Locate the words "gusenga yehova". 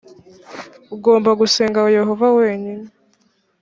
1.41-2.25